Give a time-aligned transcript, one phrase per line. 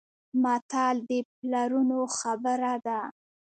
[0.43, 2.99] متل د پلرونو خبره ده.